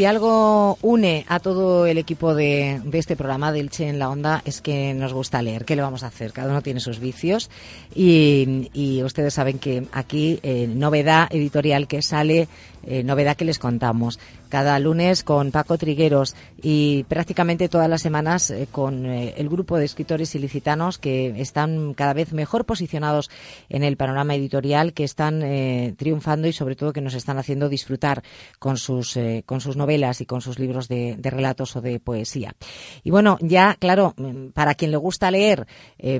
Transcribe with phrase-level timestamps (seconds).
[0.00, 4.40] si algo une a todo el equipo de, este programa del Che en la Onda
[4.46, 5.66] es que nos gusta leer.
[5.66, 6.32] ¿Qué le vamos a hacer?
[6.32, 7.50] Cada uno tiene sus vicios
[7.94, 12.48] y, ustedes saben que aquí eh, novedad editorial que sale,
[12.86, 14.18] eh, novedad que les contamos
[14.50, 19.78] cada lunes con Paco Trigueros y prácticamente todas las semanas eh, con eh, el grupo
[19.78, 23.30] de escritores ilicitanos que están cada vez mejor posicionados
[23.70, 27.68] en el panorama editorial, que están eh, triunfando y sobre todo que nos están haciendo
[27.68, 28.22] disfrutar
[28.58, 32.54] con sus, con sus novelas y con sus libros de, relatos o de poesía.
[33.02, 35.66] Y bueno, ya, claro, mm, para quien le gusta leer,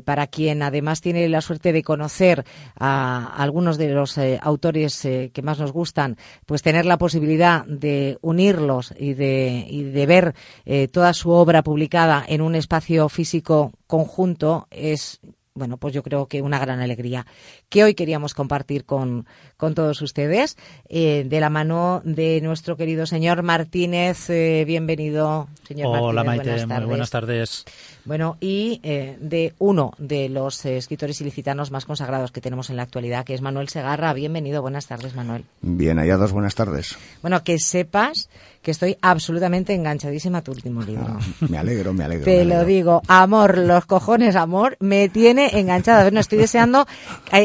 [0.04, 2.44] para quien además tiene la suerte de conocer
[2.78, 6.16] a algunos de los autores que más nos gustan,
[6.46, 12.40] pues tener la posibilidad de unirlos y de, ver eh, toda su obra publicada en
[12.40, 15.20] un espacio físico conjunto es
[15.54, 17.26] bueno, pues yo creo que una gran alegría
[17.68, 19.26] que hoy queríamos compartir con,
[19.56, 20.56] con todos ustedes,
[20.88, 24.30] eh, de la mano de nuestro querido señor Martínez.
[24.30, 27.64] Eh, bienvenido, señor Hola, Maite, muy buenas tardes.
[28.04, 32.82] Bueno, y eh, de uno de los escritores ilicitanos más consagrados que tenemos en la
[32.82, 34.12] actualidad, que es Manuel Segarra.
[34.12, 35.44] Bienvenido, buenas tardes, Manuel.
[35.62, 36.96] Bien hallados, buenas tardes.
[37.22, 38.30] Bueno, que sepas
[38.62, 41.06] que estoy absolutamente enganchadísima a tu último libro.
[41.08, 42.24] Ah, me alegro, me alegro.
[42.24, 46.02] Te lo digo, amor, los cojones, amor, me tiene enganchada.
[46.02, 46.86] Bueno, estoy deseando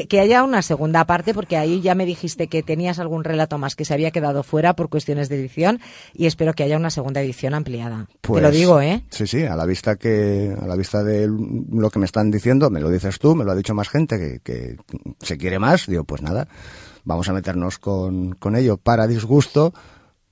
[0.09, 3.75] que haya una segunda parte porque ahí ya me dijiste que tenías algún relato más
[3.75, 5.80] que se había quedado fuera por cuestiones de edición
[6.13, 8.07] y espero que haya una segunda edición ampliada.
[8.22, 9.03] Te lo pues, digo, ¿eh?
[9.09, 12.69] Sí, sí, a la vista que a la vista de lo que me están diciendo,
[12.69, 14.77] me lo dices tú, me lo ha dicho más gente que,
[15.22, 16.47] se quiere más, digo, pues nada,
[17.03, 19.73] vamos a meternos con, con ello para disgusto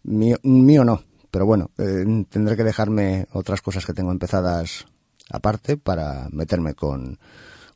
[0.03, 0.37] Mío,
[0.83, 1.01] no,
[1.31, 4.85] pero bueno, eh, tendré que dejarme otras cosas que tengo empezadas
[5.31, 7.17] aparte para meterme con,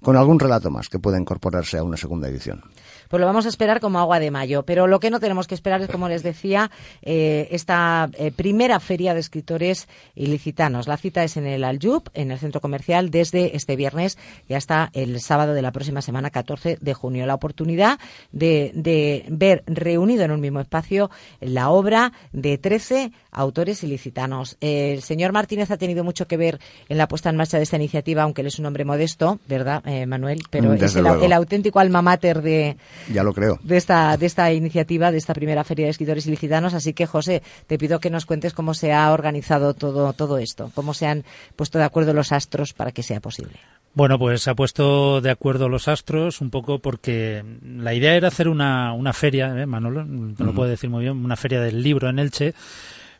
[0.02, 2.64] con algún relato más que pueda incorporarse a una segunda edición
[3.08, 4.64] pues lo vamos a esperar como agua de mayo.
[4.64, 6.72] Pero lo que no tenemos que esperar es, como les decía,
[7.02, 10.88] eh, esta eh, primera feria de escritores ilicitanos.
[10.88, 14.18] La cita es en el Aljub, en el centro comercial, desde este viernes
[14.48, 17.26] y hasta el sábado de la próxima semana, 14 de junio.
[17.26, 18.00] La oportunidad
[18.32, 24.58] de, de ver reunido en un mismo espacio la obra de 13 autores ilicitanos.
[24.62, 27.76] el señor Martínez ha tenido mucho que ver en la puesta en marcha de esta
[27.76, 30.44] iniciativa, aunque él es un hombre modesto, ¿verdad, eh, Manuel?
[30.50, 32.78] Pero es el, auténtico alma mater de,
[33.12, 33.58] ya lo creo.
[33.64, 36.74] De esta, de esta iniciativa, de esta primera feria de escritores ilicitanos.
[36.74, 40.72] Así que, José, te pido que nos cuentes cómo se ha organizado todo, todo esto,
[40.76, 41.24] cómo se han
[41.56, 43.58] puesto de acuerdo los astros para que sea posible.
[43.94, 48.28] Bueno, pues se ha puesto de acuerdo los astros un poco porque la idea era
[48.28, 51.82] hacer una, una feria, ¿eh, Manolo, no lo puedo decir muy bien, una feria del
[51.82, 52.54] libro en Elche,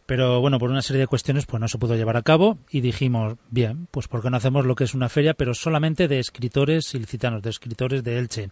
[0.08, 2.80] pero bueno, por una serie de cuestiones pues no se pudo llevar a cabo y
[2.80, 6.20] dijimos, bien, pues ¿por qué no hacemos lo que es una feria, pero solamente de
[6.20, 8.50] escritores ilicitanos, de escritores de Elche?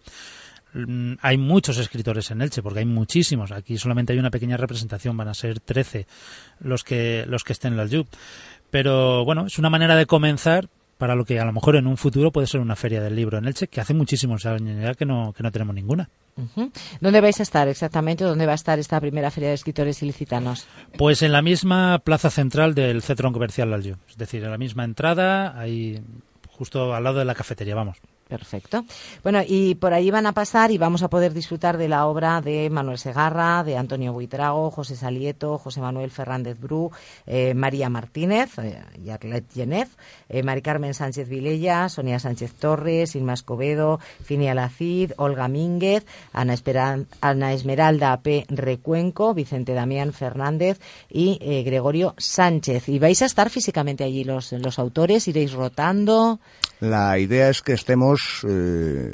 [0.74, 3.52] Mm, hay muchos escritores en Elche, porque hay muchísimos.
[3.52, 6.06] Aquí solamente hay una pequeña representación, van a ser 13
[6.60, 8.06] los que, los que estén en la Jub.
[8.70, 10.68] Pero bueno, es una manera de comenzar
[10.98, 13.38] para lo que a lo mejor en un futuro puede ser una feria del libro
[13.38, 16.10] en Elche, que hace muchísimos años ya que no, que no tenemos ninguna.
[17.00, 18.24] ¿Dónde vais a estar exactamente?
[18.24, 20.66] ¿Dónde va a estar esta primera feria de escritores ilicitanos?
[20.98, 23.96] Pues en la misma plaza central del Centro Comercial Aljo.
[24.08, 26.02] Es decir, en la misma entrada, ahí
[26.48, 27.98] justo al lado de la cafetería, vamos.
[28.28, 28.84] Perfecto.
[29.22, 32.40] Bueno, y por ahí van a pasar y vamos a poder disfrutar de la obra
[32.40, 36.90] de Manuel Segarra, de Antonio Buitrago, José Salieto, José Manuel Fernández Bru,
[37.24, 39.44] eh, María Martínez, eh, Yarlet
[40.28, 47.52] eh, Mari Carmen Sánchez Vilella, Sonia Sánchez Torres, Inma Escobedo, Finia Lacid, Olga Mínguez, Ana,
[47.52, 48.44] Esmeralda P.
[48.48, 52.88] Recuenco, Vicente Damián Fernández y eh, Gregorio Sánchez.
[52.88, 55.28] ¿Y vais a estar físicamente allí los, los autores?
[55.28, 56.40] ¿Iréis rotando?
[56.80, 59.12] La idea es que estemos eh,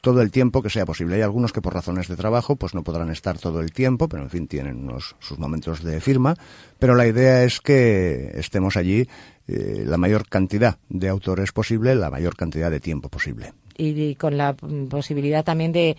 [0.00, 1.16] todo el tiempo que sea posible.
[1.16, 4.22] Hay algunos que por razones de trabajo pues no podrán estar todo el tiempo, pero
[4.22, 6.34] en fin tienen unos, sus momentos de firma.
[6.78, 9.08] Pero la idea es que estemos allí
[9.46, 14.36] eh, la mayor cantidad de autores posible, la mayor cantidad de tiempo posible y con
[14.36, 15.96] la posibilidad también de,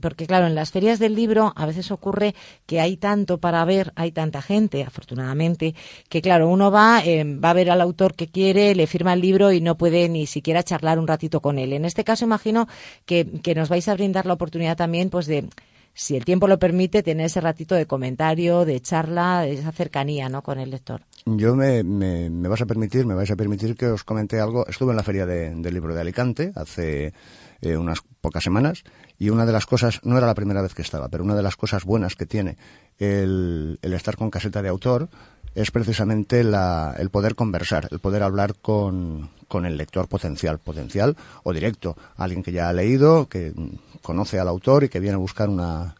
[0.00, 2.34] porque claro, en las ferias del libro a veces ocurre
[2.66, 5.74] que hay tanto para ver, hay tanta gente, afortunadamente,
[6.08, 9.20] que claro, uno va, eh, va a ver al autor que quiere, le firma el
[9.20, 11.72] libro y no puede ni siquiera charlar un ratito con él.
[11.72, 12.68] En este caso imagino
[13.06, 15.48] que, que nos vais a brindar la oportunidad también pues de
[15.96, 20.42] si el tiempo lo permite, tener ese ratito de comentario, de charla, esa cercanía ¿no?
[20.42, 21.00] con el lector.
[21.24, 24.66] Yo me, me, vas a permitir, me vais a permitir que os comente algo.
[24.66, 27.14] Estuve en la feria del libro de Alicante hace
[27.62, 28.84] eh, unas pocas semanas
[29.18, 31.42] y una de las cosas, no era la primera vez que estaba, pero una de
[31.42, 32.58] las cosas buenas que tiene
[32.98, 35.08] el estar con caseta de autor
[35.56, 41.16] es precisamente la, el poder conversar, el poder hablar con, con el lector potencial, potencial
[41.44, 43.54] o directo, alguien que ya ha leído, que
[44.02, 45.96] conoce al autor y que viene a buscar una,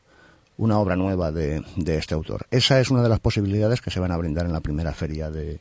[0.59, 2.47] una obra nueva de, este autor.
[2.51, 5.31] Esa es una de las posibilidades que se van a brindar en la primera feria
[5.31, 5.61] de,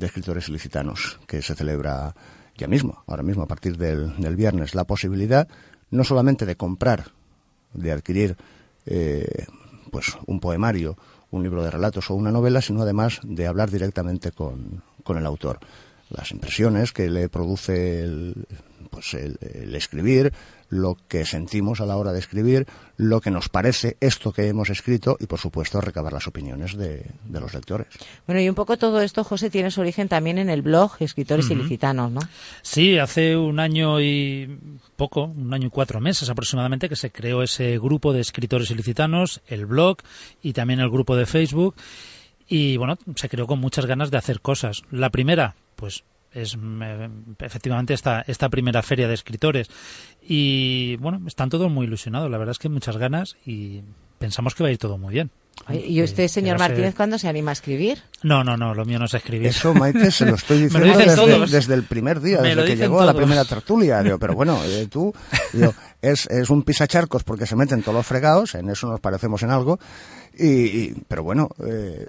[0.00, 2.14] escritores ilicitanos que se celebra
[2.56, 4.74] ya mismo, ahora mismo, a partir del, viernes.
[4.74, 5.46] La posibilidad
[5.90, 7.12] no solamente de comprar,
[7.74, 8.34] de adquirir
[8.86, 9.44] eh,
[9.90, 10.96] pues un poemario,
[11.30, 15.26] un libro de relatos o una novela, sino además de hablar directamente con, con el
[15.26, 15.58] autor.
[16.10, 18.46] Las impresiones que le produce el,
[18.96, 20.32] pues el, escribir,
[20.68, 22.66] lo que sentimos a la hora de escribir,
[22.96, 27.04] lo que nos parece esto que hemos escrito y, por supuesto, recabar las opiniones de,
[27.30, 27.88] los lectores.
[28.26, 31.50] Bueno, y un poco todo esto, José, tiene su origen también en el blog Escritores
[31.50, 32.20] Ilicitanos, ¿no?
[32.62, 34.58] Sí, hace un año y
[34.96, 39.42] poco, un año y cuatro meses aproximadamente, que se creó ese grupo de escritores ilicitanos,
[39.46, 39.98] el blog
[40.42, 41.74] y también el grupo de Facebook.
[42.48, 44.82] Y bueno, se creó con muchas ganas de hacer cosas.
[44.90, 46.58] La primera, pues es
[47.38, 49.68] efectivamente esta, esta primera feria de escritores.
[50.20, 53.82] Y bueno, están todos muy ilusionados, la verdad es que muchas ganas y
[54.18, 55.30] pensamos que va a ir todo muy bien.
[55.70, 57.98] ¿Y usted, señor Martínez, cuándo se anima a escribir?
[58.22, 59.48] No, no, no, lo mío no es escribir.
[59.48, 63.14] Eso, Maite, se lo estoy diciendo desde, el primer día, desde que llegó a la
[63.14, 64.02] primera tertulia.
[64.20, 65.12] pero bueno, eh, tú,
[66.02, 69.50] es, es un pisacharcos porque se meten todos los fregados, en eso nos parecemos en
[69.50, 69.80] algo.
[70.38, 72.06] Y, pero bueno, eh,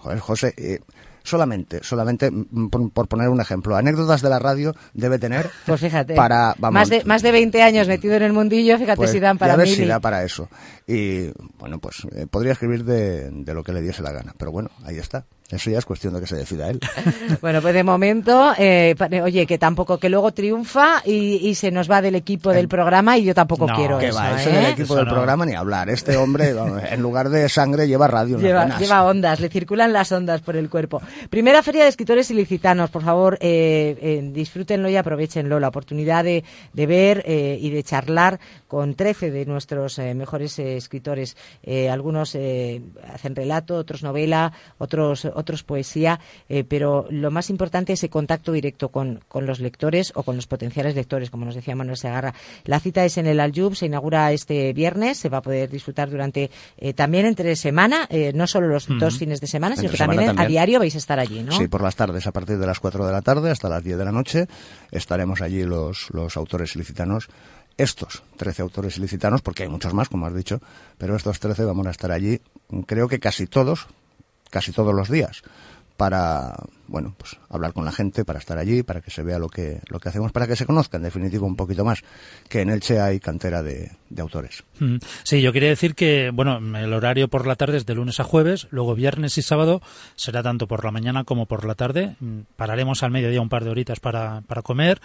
[0.00, 0.80] joder, José, eh,
[1.22, 6.14] solamente, solamente mm, por, poner un ejemplo, anécdotas de la radio debe tener pues fíjate,
[6.14, 9.38] para más de más de 20 años metido en el mundillo, fíjate pues si dan
[9.38, 10.48] para ya si da para eso.
[10.86, 14.50] Y bueno, pues eh, podría escribir de, de lo que le diese la gana, pero
[14.52, 15.24] bueno, ahí está.
[15.50, 16.78] Eso ya es cuestión de que se decida él.
[17.40, 22.00] bueno, pues de momento, eh, oye, que tampoco, que luego triunfa y, se nos va
[22.00, 24.18] del equipo del programa y yo tampoco quiero que eso.
[24.18, 25.90] va, eso del equipo del programa ni hablar.
[25.90, 26.54] Este hombre,
[26.90, 28.38] en lugar de sangre, lleva radio.
[28.38, 31.02] Lleva, lleva, ondas, le circulan las ondas por el cuerpo.
[31.28, 35.58] Primera feria de escritores ilicitanos, por favor, eh, eh, disfrútenlo y aprovechenlo.
[35.58, 38.38] La oportunidad de, de ver y de charlar
[38.68, 41.36] con 13 de nuestros mejores escritores.
[41.90, 42.36] algunos
[43.12, 48.52] hacen relato, otros novela, otros otros poesía, eh, pero lo más importante es el contacto
[48.52, 52.34] directo con, los lectores o con los potenciales lectores, como nos decía Manuel Segarra.
[52.64, 56.10] La cita es en el Aljub, se inaugura este viernes, se va a poder disfrutar
[56.10, 59.96] durante eh, también entre semana, eh, no solo los dos fines de semana, sino que
[59.96, 61.52] también, a diario vais a estar allí, ¿no?
[61.52, 63.98] Sí, por las tardes, a partir de las 4 de la tarde hasta las 10
[63.98, 64.46] de la noche,
[64.90, 67.28] estaremos allí los, los autores ilicitanos
[67.80, 70.60] estos 13 autores ilicitanos, porque hay muchos más, como has dicho,
[70.98, 72.40] pero estos 13 vamos a estar allí,
[72.86, 73.86] creo que casi todos,
[74.50, 75.42] casi todos los días
[76.00, 76.54] para
[76.86, 79.82] bueno pues hablar con la gente para estar allí para que se vea lo que
[79.90, 82.00] lo que hacemos para que se conozca en definitiva un poquito más
[82.48, 84.96] que en Elche hay cantera de, autores mm.
[85.24, 88.24] sí yo quería decir que bueno el horario por la tarde es de lunes a
[88.24, 89.82] jueves luego viernes y sábado
[90.16, 93.64] será tanto por la mañana como por la tarde mm, pararemos al mediodía un par
[93.64, 95.02] de horitas para, para comer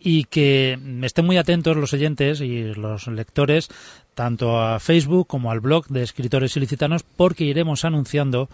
[0.00, 3.68] y que estén muy atentos los oyentes y los lectores
[4.14, 8.48] tanto a Facebook como al blog de escritores ilicitanos porque iremos anunciando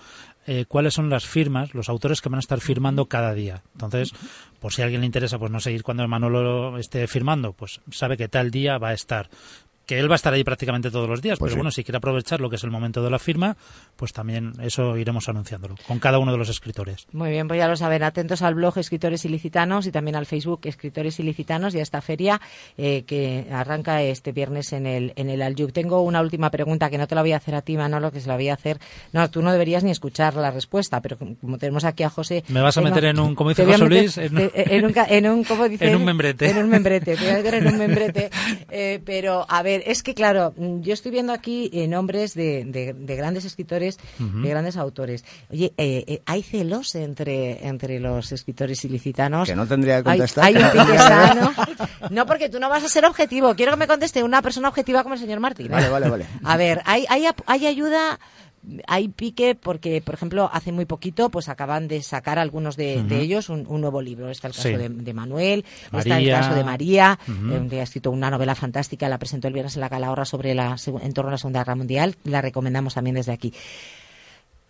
[0.46, 3.62] eh, cuáles son las firmas, los autores que van a estar firmando cada día.
[3.72, 4.12] Entonces,
[4.60, 8.16] por si a alguien le interesa, pues no seguir cuando Manolo esté firmando, pues sabe
[8.16, 9.28] que tal día va a estar
[9.86, 11.98] que él va a estar ahí prácticamente todos los días, pues pero bueno, si quiere
[11.98, 13.56] aprovechar lo que es el momento de la firma,
[13.94, 17.06] pues también eso iremos anunciándolo con cada uno de los escritores.
[17.12, 20.60] Muy bien, pues ya lo saben, atentos al blog Escritores Ilicitanos y también al Facebook
[20.64, 22.40] Escritores Ilicitanos y a esta feria
[22.76, 25.72] eh, que arranca este viernes en el, en el Aljub.
[25.72, 28.20] Tengo una última pregunta que no te la voy a hacer a ti, Manolo, que
[28.20, 28.78] se la voy a hacer.
[29.12, 32.42] No, tú no deberías ni escuchar la respuesta, pero como tenemos aquí a José...
[32.48, 34.18] Me vas a meter en un, como dice José Luis...
[34.18, 35.88] En, un, ¿cómo dice?
[35.88, 36.50] En un membrete.
[36.50, 38.30] En un membrete, te voy a meter en un membrete.
[38.68, 42.64] Eh, pero, a ver, es que claro, mm, yo estoy viendo aquí eh, nombres de,
[42.64, 45.24] de, grandes escritores, de grandes autores.
[45.50, 49.48] Oye, eh, eh, ¿hay celos entre, entre los escritores ilicitanos?
[49.48, 50.44] Que no tendría que contestar.
[50.44, 50.54] ¿Hay,
[52.10, 53.54] no, porque tú no vas a ser objetivo.
[53.54, 55.68] Quiero que me conteste una persona objetiva como el señor Martín.
[55.68, 56.26] Vale, vale, vale.
[56.44, 58.18] A ver, ¿hay, hay, hay ayuda
[58.86, 63.48] hay pique porque, por ejemplo, hace muy poquito pues acaban de sacar algunos de, ellos
[63.48, 64.30] un, nuevo libro.
[64.30, 68.30] Está el caso de, Manuel, está el caso de María, eh, que ha escrito una
[68.30, 71.38] novela fantástica, la presentó el viernes en la Calahorra sobre la, en torno a la
[71.38, 73.52] Segunda Guerra Mundial, la recomendamos también desde aquí.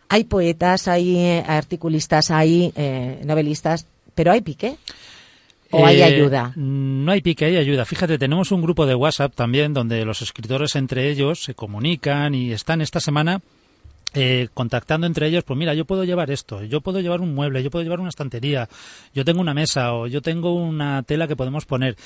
[0.09, 4.76] Hay poetas, hay eh, articulistas, hay eh, novelistas, pero hay pique.
[5.73, 6.53] ¿O hay ayuda?
[6.55, 7.85] No hay pique, hay ayuda.
[7.85, 12.53] Fíjate, tenemos un grupo de WhatsApp también donde los escritores entre ellos se comunican y
[12.53, 13.41] están esta semana
[14.19, 17.63] eh, contactando entre ellos, pues mira, yo puedo llevar esto, yo puedo llevar un mueble,
[17.63, 18.67] yo puedo llevar una estantería,
[19.13, 21.97] yo tengo una mesa o yo tengo una tela que podemos poner.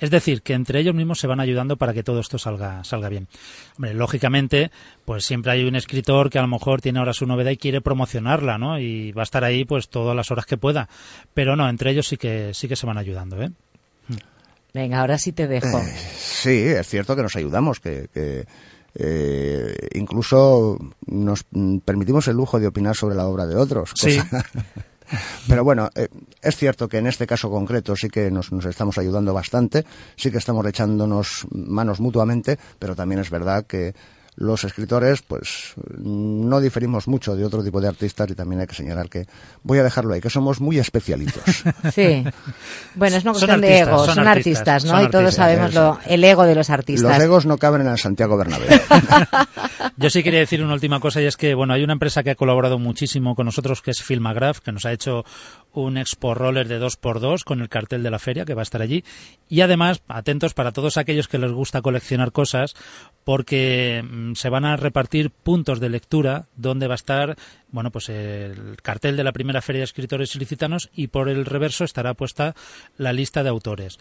[0.00, 3.10] Es decir, que entre ellos mismos se van ayudando para que todo esto salga, salga
[3.10, 3.28] bien.
[3.76, 4.70] Hombre, lógicamente,
[5.04, 7.82] pues siempre hay un escritor que a lo mejor tiene ahora su novedad y quiere
[7.82, 8.80] promocionarla, ¿no?
[8.80, 10.88] Y va a estar ahí pues todas las horas que pueda.
[11.34, 13.50] Pero no, entre ellos sí que, sí que se van ayudando, ¿eh?
[14.72, 15.78] Venga, ahora sí te dejo.
[15.78, 18.46] Eh, sí, es cierto que nos ayudamos, que
[18.98, 20.76] eh, incluso
[21.06, 21.44] nos
[21.84, 23.92] permitimos el lujo de opinar sobre la obra de otros.
[23.94, 24.18] Sí.
[25.48, 26.08] Pero bueno, eh,
[26.42, 29.86] es cierto que en este caso concreto sí que nos, nos, estamos ayudando bastante,
[30.16, 33.94] sí que estamos echándonos manos mutuamente, pero también es verdad que
[34.38, 38.74] los escritores, pues no diferimos mucho de otro tipo de artistas y también hay que
[38.76, 39.26] señalar que
[39.64, 41.42] voy a dejarlo ahí, que somos muy especialitos.
[41.94, 42.24] Sí.
[42.94, 45.02] Bueno, es una cuestión de ego, son, son artistas, ¿no?
[45.02, 47.10] y todos sabemos lo, el ego de los artistas.
[47.10, 48.68] Los egos no caben en el Santiago Bernabéu.
[49.96, 52.30] Yo sí quería decir una última cosa y es que, bueno, hay una empresa que
[52.30, 55.24] ha colaborado muchísimo con nosotros que es Filmagraph, que nos ha hecho
[55.72, 58.82] un expo roller de 2x2 con el cartel de la feria que va a estar
[58.82, 59.04] allí.
[59.48, 62.74] Y además, atentos para todos aquellos que les gusta coleccionar cosas,
[63.24, 67.36] porque mm, se van a repartir puntos de lectura donde va a estar
[67.70, 71.84] bueno pues el cartel de la primera feria de escritores ilicitanos y por el reverso
[71.84, 72.54] estará puesta
[72.96, 73.98] la lista de autores.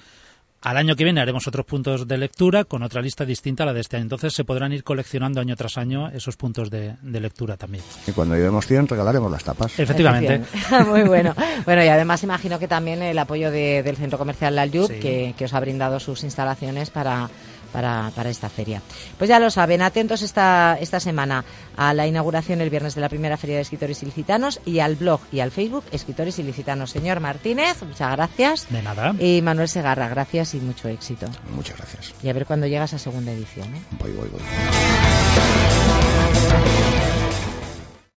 [0.61, 3.73] Al año que viene haremos otros puntos de lectura con otra lista distinta a la
[3.73, 4.03] de este año.
[4.03, 7.83] Entonces se podrán ir coleccionando año tras año esos puntos de, de lectura también.
[8.07, 9.79] Y cuando llevemos 100 regalaremos las tapas.
[9.79, 10.41] Efectivamente.
[10.87, 11.35] Muy bueno.
[11.65, 14.71] Bueno, y además imagino que también el apoyo de, del Centro Comercial La sí.
[14.99, 17.29] que, que os ha brindado sus instalaciones para
[17.71, 18.81] para, para, esta feria.
[19.17, 21.43] Pues ya lo saben, atentos esta, esta semana
[21.75, 25.21] a la inauguración el viernes de la primera feria de escritores ilicitanos y al blog
[25.31, 26.91] y al Facebook Escritores Ilicitanos.
[26.91, 28.67] Señor Martínez, muchas gracias.
[28.69, 29.13] De nada.
[29.19, 30.07] Y Manuel Segarra,
[30.47, 31.27] gracias y mucho éxito.
[31.55, 32.13] Muchas gracias.
[32.23, 33.67] Y a ver cuándo llegas a segunda edición.
[33.75, 33.81] ¿eh?
[33.99, 34.41] Voy, voy, voy.